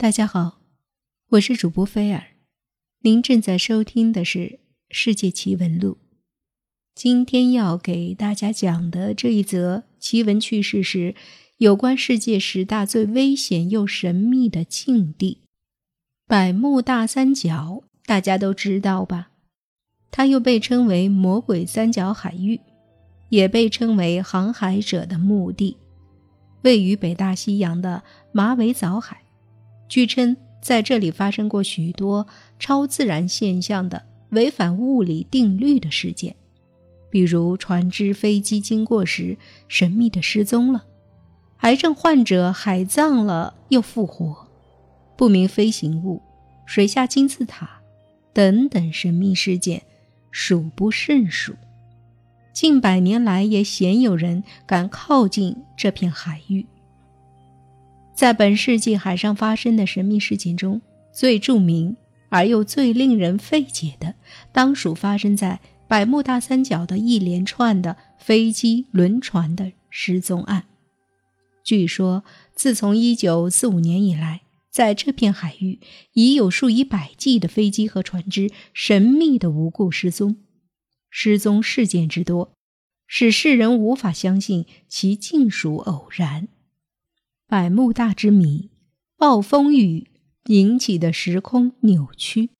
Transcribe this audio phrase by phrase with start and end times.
[0.00, 0.60] 大家好，
[1.30, 2.22] 我是主播菲尔，
[3.00, 4.38] 您正在收听的是
[4.90, 5.94] 《世界奇闻录》。
[6.94, 11.16] 今天要给大家讲的这一则奇闻趣事是
[11.56, 15.42] 有关世界十大最危险又神秘的境地——
[16.28, 17.82] 百慕大三角。
[18.06, 19.32] 大家都知道吧？
[20.12, 22.60] 它又被称为“魔鬼三角海域”，
[23.30, 25.76] 也被称为航海者的墓地，
[26.62, 29.24] 位于北大西洋的马尾藻海。
[29.88, 32.26] 据称，在这里发生过许多
[32.58, 36.36] 超自然现象的违反物理定律的事件，
[37.10, 40.84] 比如船只、飞机经过时神秘的失踪了，
[41.58, 44.46] 癌症患者海葬了又复活，
[45.16, 46.20] 不明飞行物、
[46.66, 47.80] 水下金字塔
[48.34, 49.82] 等等神秘事件
[50.30, 51.54] 数不胜数。
[52.52, 56.66] 近百年来，也鲜有人敢靠近这片海域。
[58.18, 60.82] 在本世纪海上发生的神秘事件中，
[61.12, 61.96] 最著名
[62.30, 64.16] 而又最令人费解的，
[64.50, 70.64] 当属发生在百慕大三角的一连串的飞机、轮船的失踪案。
[71.62, 72.24] 据说，
[72.56, 75.78] 自从1945年以来，在这片海域
[76.14, 80.38] 已有数以百计的飞机和船只神秘的无故失踪，
[81.08, 82.50] 失踪事件之多，
[83.06, 86.48] 使世人无法相信其尽属偶然。
[87.50, 88.68] 百慕大之谜，
[89.16, 90.08] 暴风雨
[90.48, 92.50] 引起的时空扭曲。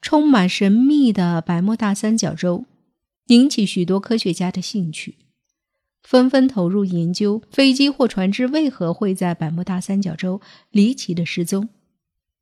[0.00, 2.64] 充满神秘的百慕大三角洲，
[3.26, 5.16] 引起许多科学家的兴趣，
[6.02, 11.68] 纷纷投入研究飞机或船只为何会在百慕大三角洲离奇的失踪。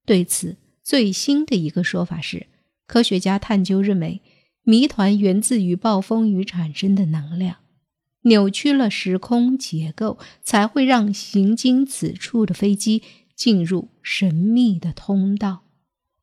[0.07, 2.47] 对此，最新的一个说法是，
[2.87, 4.23] 科学家探究认为，
[4.63, 7.57] 谜团源自于暴风雨产生的能量。
[8.29, 13.03] 扭曲了时空结构，才会让行经此处的飞机
[13.35, 15.65] 进入神秘的通道，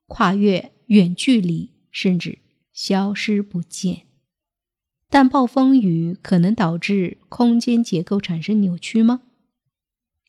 [0.07, 2.39] 跨越远距离，甚至
[2.71, 4.03] 消失不见。
[5.09, 9.21] 但暴风雨可能导致空间结构产生扭曲吗？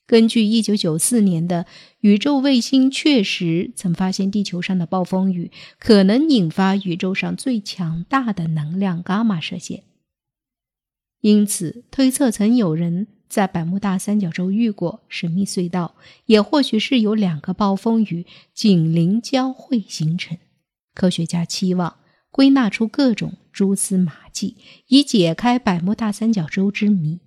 [0.06, 1.66] 根据1994年的
[1.98, 5.50] 宇宙卫星，确实曾发现地球上的暴风雨
[5.80, 9.82] 可能引发宇宙上最强大的能量伽马射线。
[11.26, 20.38] 因此，推测曾有人在百慕大三角洲遇过神秘隧道，也或许是有两个暴风雨紧邻交汇形成。
[20.94, 21.96] 科学家期望
[22.30, 27.18] 归纳出各种蛛丝马迹，以解开百慕大三角洲之谜。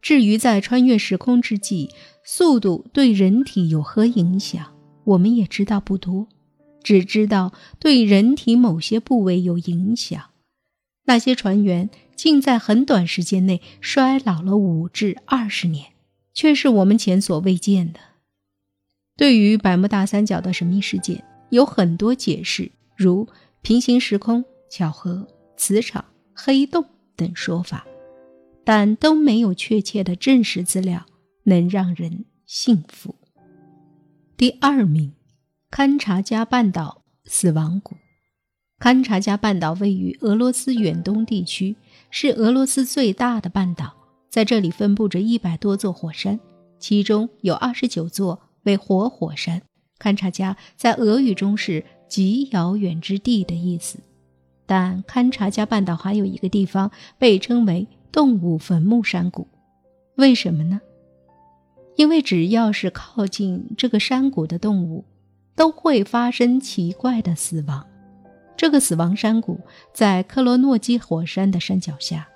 [0.00, 1.90] 至于在穿越时空之际，
[2.24, 4.74] 速度对人体有何影响，
[5.04, 6.28] 我们也知道不多，
[6.82, 10.18] 只知道对人体某些部位有影响。
[11.04, 11.90] 那些船员。
[12.16, 15.92] 竟在很短时间内衰老了五至二十年，
[16.32, 18.00] 却是我们前所未见的。
[19.16, 23.28] 对于百慕大三角的神秘事件，有很多解释，如
[23.62, 25.26] 平行时空、巧合、
[25.56, 26.04] 磁场、
[26.34, 27.86] 黑洞等说法，
[28.64, 31.06] 但都没有确切的证实资料
[31.44, 33.14] 能让人信服。
[34.36, 35.12] 第二名，
[35.70, 37.94] 堪察加半岛死亡谷。
[38.80, 41.76] 堪察加半岛位于俄罗斯远东地区。
[42.16, 43.92] 是俄罗斯最大的半岛，
[44.30, 46.38] 在这里分布着一百多座火山，
[46.78, 49.60] 其中有二十九座为活火山。
[49.98, 53.98] 勘察加在俄语中是极遥远之地的意思，
[54.64, 56.88] 但勘察加半岛还有一个地方
[57.18, 59.48] 被称为动物坟墓山谷，
[60.14, 60.80] 为什么呢？
[61.96, 65.04] 因为只要是靠近这个山谷的动物，
[65.56, 67.84] 都会发生奇怪的死亡。
[68.56, 69.60] 这个死亡山谷
[69.92, 72.28] 在克罗诺基火山的山脚下，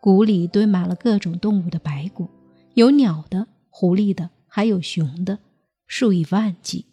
[0.00, 2.28] 谷里堆满了各种动物的白骨，
[2.74, 5.38] 有鸟的、狐狸的，还有熊的，
[5.86, 6.86] 数以万计。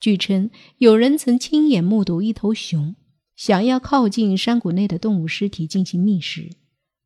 [0.00, 2.96] 据称，有人曾亲眼目睹一头熊
[3.34, 6.50] 想要靠近山谷内的动物尸体进行觅食，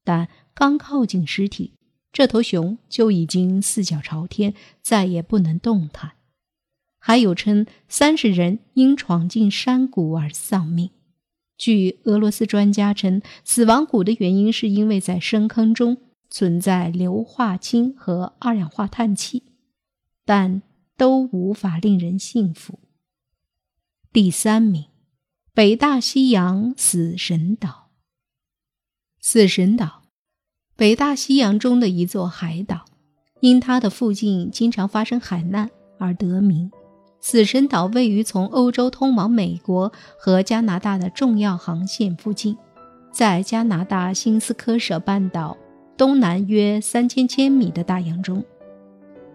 [0.04, 1.74] 但刚靠近尸体，
[2.12, 6.12] 这头熊就已经四脚朝天，再也不能动弹。
[7.00, 10.90] 还有称三十人因闯进山谷而丧命。
[11.58, 15.98] 据俄罗斯专家称，死亡谷的原因是因为在深坑中
[16.28, 19.42] 存在硫化氢和二氧化碳气，
[20.24, 20.62] 但
[20.96, 22.78] 都无法令人信服。
[24.12, 24.86] 第三名，
[25.52, 27.90] 北大西洋死神岛。
[29.20, 30.04] 死神岛，
[30.76, 32.86] 北大西洋中的一座海岛，
[33.40, 36.70] 因它的附近经常发生海难而得名。
[37.20, 42.56] 死神岛位于从欧洲通往美国和加拿大的重要航线附近，
[43.12, 45.56] 在加拿大新斯科舍半岛
[45.98, 48.42] 东南约三千千米的大洋中。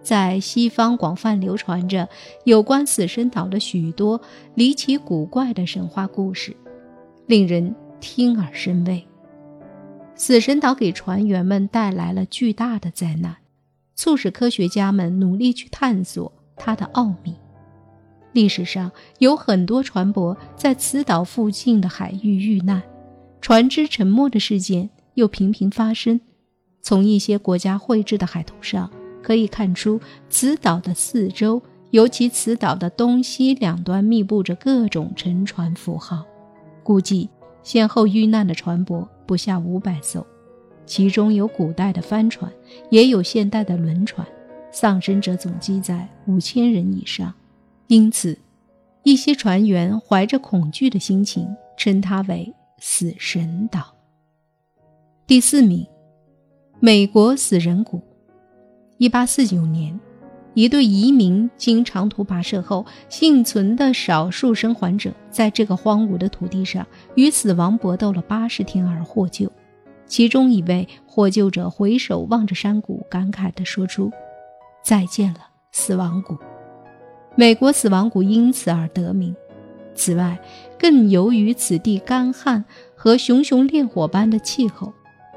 [0.02, 2.08] 在西方广泛流传着
[2.44, 4.20] 有关死神岛的许多
[4.54, 6.56] 离奇古怪的神话故事，
[7.28, 9.06] 令人听而生畏。
[10.16, 13.36] 死神岛给船员们带来了巨大的灾难，
[13.96, 17.36] 促使科学家们努力去探索它的奥秘。
[18.36, 22.84] 历史上有很多船舶在此岛附近的海域遇难，
[23.42, 26.22] 船只沉没的事件又频频发生。
[26.82, 28.92] 从一些国家绘制的海图上。
[29.24, 30.00] 可以看出，
[30.30, 31.60] 此岛的四周，
[31.90, 36.24] 尤其此岛的东西两端，密布着各种沉船符号。
[36.84, 37.28] 估计
[37.64, 40.24] 先后遇难的船舶不下五百艘，
[40.86, 42.52] 其中有古代的帆船，
[42.92, 44.24] 也有现代的轮船，
[44.72, 47.34] 丧生者总计在五千人以上。
[47.88, 48.38] 因此，
[49.04, 51.48] 一些船员怀着恐惧的心情，
[51.78, 52.52] 称它为
[52.82, 53.94] “死神岛”。
[55.28, 55.86] 第四名，
[56.80, 58.02] 美国死人谷。
[58.98, 60.00] 一八四九年，
[60.56, 69.52] 一对移民经长途跋涉后，幸存的少数生还者在这个荒芜的土地上与死亡搏斗了八十天而获救。
[70.08, 74.12] 其中一位获救者回首望着山谷，感慨地说出
[74.84, 75.40] ：“再见了，
[75.72, 76.38] 死亡谷。”
[77.36, 79.36] 美国死亡谷因此而得名。
[79.94, 80.40] 此外，
[80.80, 82.66] 更由于此地干旱
[82.96, 84.94] 和熊熊烈火般的气候。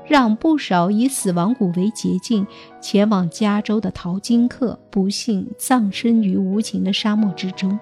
[0.07, 2.47] 让不少以死亡谷为捷径
[2.81, 7.79] 前往加州的淘金客不幸葬身于无情的沙漠之中，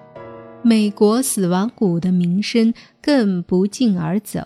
[0.61, 4.41] 美国死亡谷的名声更不胫而走。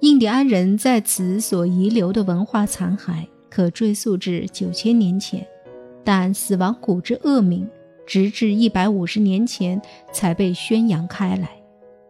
[0.00, 5.46] 印第安人在此所遗留的文化残骸可追溯至九千年前，
[6.04, 7.66] 但死亡谷之恶名
[8.06, 9.80] 直至一百五十年前
[10.12, 11.50] 才被宣扬开来。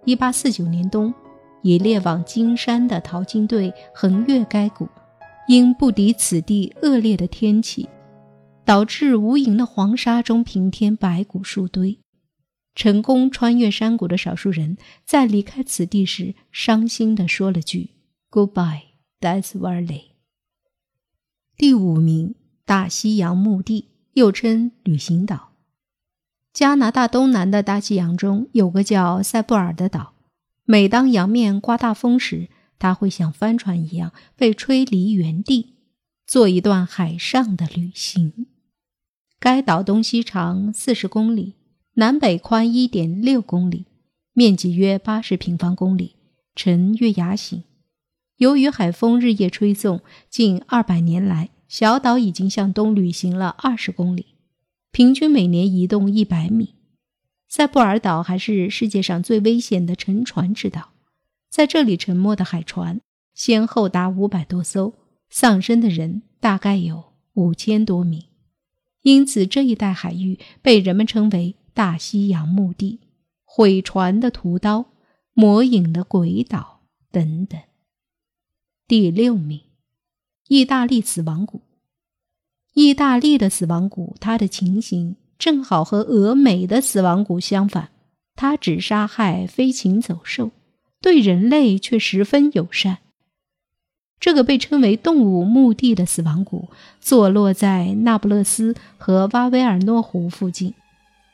[0.04, 1.12] 一八四九年冬。
[1.66, 4.86] 以猎往金山的淘金队横越该谷，
[5.48, 7.88] 因不敌此地恶劣的天气，
[8.66, 11.98] 导致无垠的黄沙中平添白骨数堆。
[12.74, 14.76] 成功穿越山谷的少数人
[15.06, 17.92] 在离开此地时，伤心地说了句
[18.30, 18.82] “Goodbye,
[19.18, 20.02] Death Valley”。
[21.56, 22.34] 第五名，
[22.66, 25.53] 大西洋墓地，又称旅行岛。
[26.54, 30.12] 加拿大东南的大西洋中有个叫塞布尔的岛。
[30.64, 32.48] 每当洋面刮大风时，
[32.78, 35.74] 它会像帆船一样被吹离原地，
[36.28, 38.46] 做一段海上的旅行。
[39.40, 41.54] 该岛东西长四十公里，
[41.94, 43.86] 南北宽一点六公里，
[44.32, 46.14] 面积约八十平方公里，
[46.54, 47.64] 呈月牙形。
[48.36, 54.33] 由于海风日夜吹送，近二百年来，小岛已经向东旅行了二十公里，
[54.94, 56.76] 平均每年移动一百米。
[57.48, 60.92] 塞布尔岛还是世界上最危险的沉船之岛，
[61.50, 63.00] 在这里沉没的海船
[63.34, 64.94] 先后达五百多艘，
[65.28, 68.22] 丧生的人大概有五千多名，
[69.02, 73.00] 因此这一带海域被人们称为“大西洋墓地”、
[73.42, 74.92] “毁船的屠刀”、
[75.34, 77.60] “魔影的鬼岛”等等。
[78.86, 79.60] 第六名，
[80.46, 81.62] 意大利死亡谷。
[82.74, 85.16] 意大利的死亡谷，它的情形。
[85.36, 87.90] 正好和俄美的死亡谷相反，
[88.36, 90.52] 它只杀害飞禽走兽，
[91.00, 92.98] 对人类却十分友善。
[94.20, 96.68] 这个被称为动物墓地的死亡谷，
[97.00, 100.72] 坐落在那不勒斯和瓦维尔诺湖附近，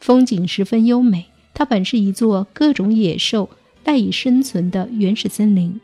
[0.01, 1.27] 风景十分优美。
[1.55, 3.51] 它本是一座各种野兽
[3.85, 5.81] 赖以生存的原始森林，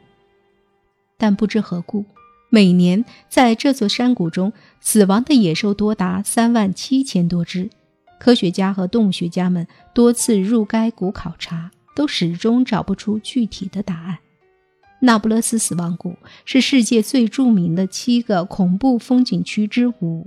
[1.19, 2.05] 但不知何故，
[2.49, 7.71] 每年在这座山谷中死亡的野兽多达三万七千多只。
[8.19, 14.19] 科学家和动物学家们多次入该谷考察，都始终找不出具体的答案。
[15.01, 20.27] 那不勒斯死亡谷是世界最著名的七个恐怖风景区之五，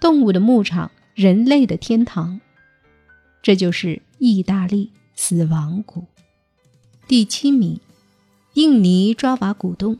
[0.00, 2.40] 动物的牧场，人类的天堂。
[3.42, 6.06] 这就是意大利死亡谷。
[7.06, 7.78] 第七名，
[8.54, 9.98] 印尼爪哇古洞，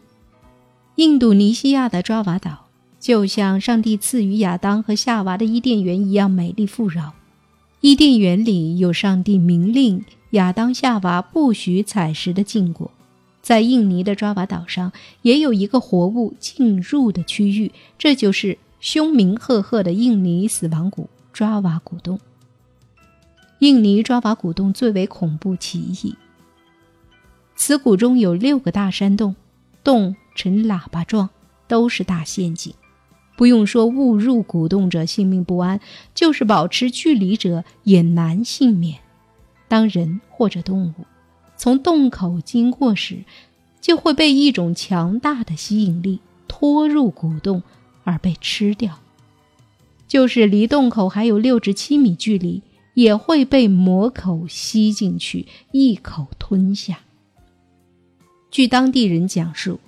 [0.97, 2.67] 印度尼西亚的爪哇岛。
[2.99, 7.13] 就像上帝赐予亚当和夏娃的伊甸园一样美丽富饶。
[7.81, 12.91] 伊甸园里有上帝明令亚当、夏娃不许采食的禁果。
[13.43, 14.91] 在印尼的爪哇岛上，
[15.23, 22.19] 也有一个活物进入的区域，这就是凶名赫赫的印尼死亡谷——爪哇古洞。
[23.61, 26.17] 印尼爪哇古洞最为恐怖奇异。
[27.55, 29.37] 此谷中有六个大山洞，
[29.87, 31.31] 洞呈喇叭状，
[31.69, 32.75] 都是大陷阱。
[33.37, 35.81] 不用说，误入古洞者性命不安，
[36.13, 38.99] 就是保持距离者也难幸免。
[39.69, 41.05] 当人或者动物
[41.57, 43.23] 从洞口经过时，
[43.81, 47.63] 就会被一种强大的吸引力拖入古洞
[48.03, 48.99] 而被吃掉。
[50.09, 52.63] 就是离洞口还有六至七米距离，
[52.95, 56.99] 也会被魔口吸进去，一口吞下。
[58.57, 59.81] 据当地人讲述，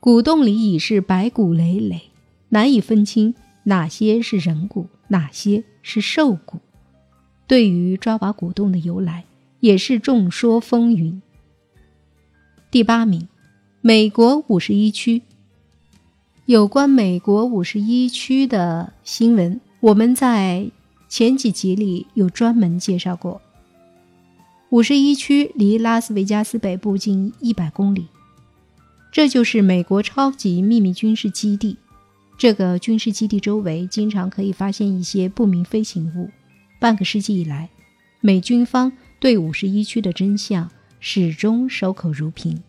[0.00, 2.04] 古洞里已是白骨累累，
[2.48, 3.34] 难以分清
[3.64, 6.58] 哪些是人骨，哪些是兽骨。
[7.46, 9.26] 对于抓把古洞的由来，
[9.60, 11.20] 也是众说纷纭。
[12.70, 13.28] 第八名，
[13.82, 15.20] 美国五十一区。
[16.46, 20.70] 有关美国五十一区的新闻，我们在
[21.10, 23.42] 前几集里有专门介绍过。
[24.72, 28.06] 五十一区离拉斯维加斯北部近一百公里，
[29.12, 31.76] 这就是美国超级秘密军事基地。
[32.38, 36.30] 这个军事基地周围经常可以发现一些不明飞行物。
[36.80, 37.68] 半个世纪以来，
[38.22, 42.62] 美军方对五十一区的真相始终守口如瓶。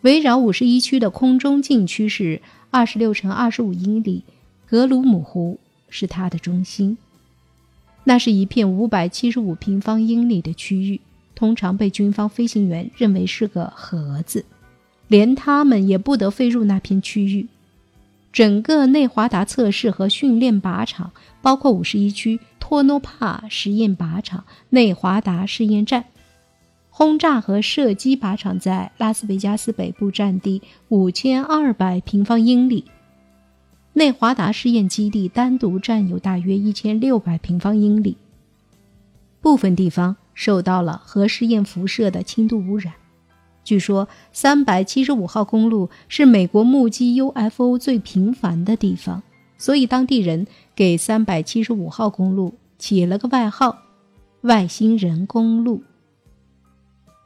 [0.00, 4.24] 围绕五十一区的空中禁区是二十六乘二十五英里，
[4.66, 5.60] 格鲁姆湖
[5.90, 6.96] 是它的中心。
[8.04, 11.00] 那是一片五百七十五平方英里的区域，
[11.34, 14.44] 通常被军方飞行员认为是个盒子，
[15.08, 17.46] 连他们也不得飞入那片区域。
[18.32, 26.06] 整个内华达测试和训练靶场，包括五十一区托诺帕实验靶场、内华达试验站、
[26.88, 32.86] 轰炸和射击靶场，在拉斯维加斯北部，占地五千二百平方英里。
[33.94, 38.16] 内华达试验基地单独占有大约一千六百平方英里，
[39.40, 42.94] 部分地方受到了核试验辐射的轻度污染。
[43.64, 49.22] 据说，三百七十五号公路是美国目击 UFO 最频繁的地方，
[49.58, 53.78] 所以当地人给三百七十五号公路起了个外号
[54.42, 55.82] “外星人公路”。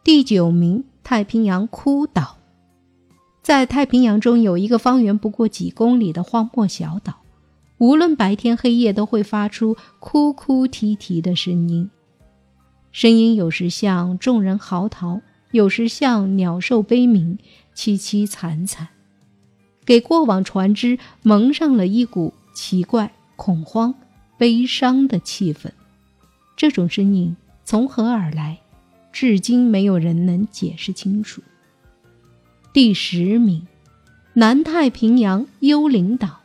[0.04, 2.36] 第九名，太平洋枯岛，
[3.46, 7.14] 在太平洋中有一个方圆不过几公里的荒漠小岛，
[7.78, 11.88] 无论白天黑夜都会发出哭哭啼啼的声音，
[12.90, 15.20] 声音有时像众人嚎啕。
[15.52, 17.38] 有时像鸟兽悲鸣，
[17.72, 18.88] 凄凄惨惨，
[19.84, 23.94] 给过往船只蒙上了一股奇怪、恐慌、
[24.36, 25.70] 悲伤的气氛。
[26.56, 28.58] 这种声音从何而来，
[29.12, 31.40] 至今没有人能解释清楚。
[32.76, 33.66] 第十名，
[34.34, 36.40] 南太平洋幽灵岛，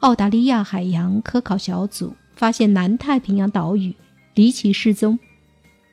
[0.00, 3.94] 澳大利亚海洋科考小组发现南太平洋岛屿
[4.34, 5.18] 离奇失踪。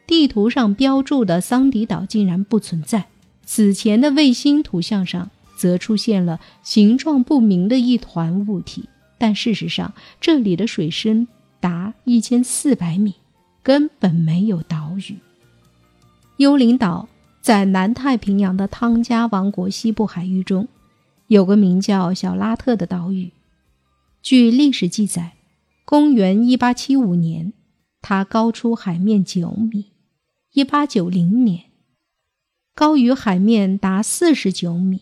[0.06, 3.08] 地图上标注的桑迪岛竟然不存在，
[3.46, 11.30] 此前的卫星图像上则出现了形状不明的一团物体，但事实上这里的水深
[11.62, 13.14] 达一千四百米，
[13.64, 15.16] 根本没有岛屿。
[16.36, 17.08] 幽灵岛
[17.42, 20.68] 在南太平洋的汤加王国西部海域中，
[21.26, 23.32] 有个名叫小拉特的岛屿。
[24.22, 25.34] 据历史记载，
[25.84, 27.54] 公元一八七五年，
[28.00, 29.88] 它高出海面九米。
[30.54, 31.72] 一八九零年，
[32.76, 35.02] 高于海面达四十九米。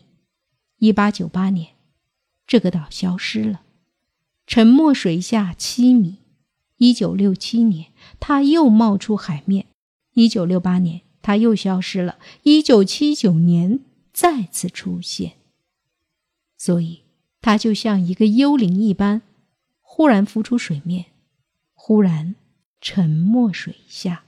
[0.78, 1.72] 一八九八年，
[2.46, 3.60] 这个岛消失了，
[4.46, 6.16] 沉没水下七米。
[6.78, 9.66] 一九六七年，它又冒出海面。
[10.14, 12.18] 一九六八年，它又消失了。
[12.42, 13.80] 一九七九年
[14.12, 15.32] 再次出现。
[16.56, 17.02] 所以，
[17.40, 19.22] 它就像一个幽灵一般，
[19.80, 21.06] 忽然浮出水面，
[21.74, 22.34] 忽然
[22.80, 24.24] 沉没水下。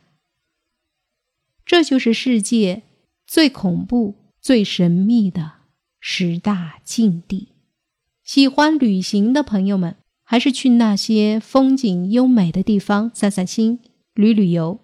[1.64, 2.82] 这就是世界
[3.26, 5.52] 最恐怖、最神秘的
[6.00, 7.48] 十大禁地。
[8.24, 13.80] 喜欢旅行的朋友们，还是去那些风景优美的地方散散心、
[14.14, 14.80] 旅旅游，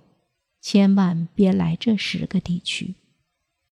[0.71, 2.95] 千万别来这十个地区。